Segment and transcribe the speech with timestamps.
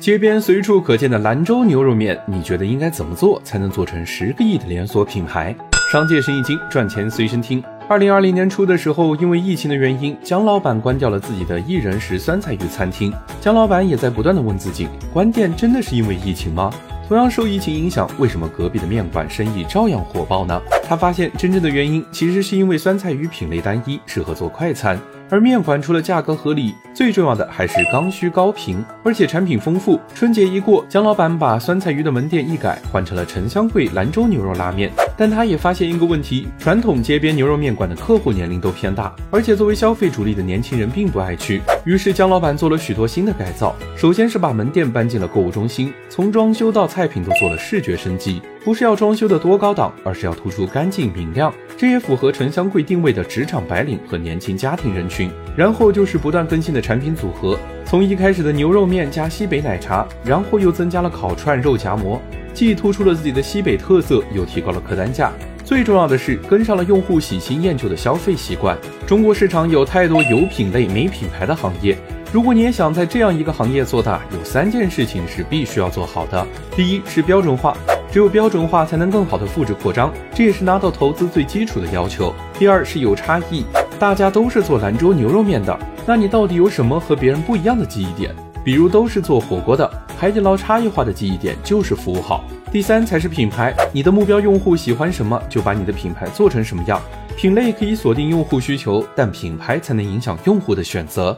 [0.00, 5.54] 街边随处可见的兰州牛肉面，你觉得应该怎么做才能做成十个亿的连锁品牌？
[5.90, 7.62] 商界生意经，赚钱随身听。
[7.88, 13.12] 二零二零年初的时候，因为疫情的原因，姜老板关掉了自己的一人食酸菜鱼餐厅。
[13.40, 16.72] 姜老板也在不断的问自己：关店真的是因为疫情吗？
[17.06, 20.60] 同样受疫情影响，为什么隔壁的面馆生意照样火爆呢？
[20.86, 24.98] 他发现真正的原因其实是因为酸菜鱼品类单一，适合做快餐。
[25.30, 29.98] 而面馆除了价格合理，最重要的还是刚需高频，而且产品丰富。
[30.14, 34.92] 春节一过，姜老板把酸菜鱼的门店一改，换成了沉香桂兰州牛肉拉面。
[35.16, 41.60] 但他也发现一个问题：传统街边牛肉面馆的客户年龄都偏大，而且作为消费主力的年轻人并不爱去。
[41.84, 48.42] 于是姜老板做了许多新的改造，首先是把门店搬进了购物中心，从装修到菜品都做了视觉升级。
[48.64, 55.30] 不是要装修的多高档，而是要突出干净明亮，这也符合沉香桂定位的职场白领和年轻家庭人群。
[55.56, 62.20] 然后就是不断更新的产品组合，从一开始的牛肉面加西北奶茶，然后又增加了烤串、肉夹馍，
[62.52, 65.32] 既突出了自己的西北特色，又提高了客单价。
[65.64, 68.76] 最重要的是跟上了用户喜新厌旧的消费习惯。
[69.06, 71.96] 中国市场有太多有品类没品牌的行业，
[72.32, 76.46] 如果你也想在这样一个行业做大，有三件事情是必须要做好的。
[76.76, 77.76] 第一是标准化。
[78.14, 82.32] 只有标准化，才能更好的复制扩张，这也是拿到投资最基础的要求。
[82.56, 83.64] 第二是有差异，
[83.98, 85.76] 大家都是做兰州牛肉面的，
[86.06, 88.32] 那你到底有什么和别人不一样的记忆点？
[88.64, 92.44] 比如都是做火锅的，海底捞差异化的记忆点就是服务好。
[92.70, 97.02] 第三才是品牌，你的目标用户喜欢什么，就把你的品牌做成什么样。
[97.36, 101.36] 品类可以锁定用户需求，但品牌才能影响用户的选择。